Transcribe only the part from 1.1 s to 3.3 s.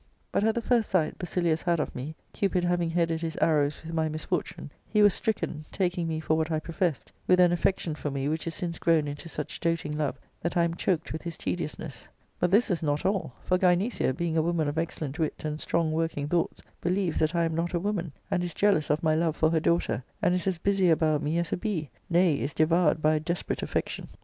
Basilius had of me, Cupid having headed